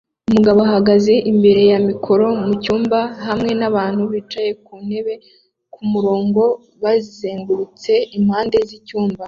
[0.29, 5.13] Umugabo ahagaze imbere ya mikoro mucyumba hamwe n'abantu bicaye ku ntebe
[5.73, 6.41] ku murongo
[6.81, 9.17] bazengurutse impande z'icyumba